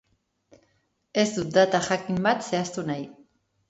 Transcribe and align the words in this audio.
Ez 1.25 1.27
dut 1.37 1.53
data 1.59 1.85
jakin 1.91 2.21
bat 2.29 2.45
zehaztu 2.51 2.91
nahi. 2.93 3.11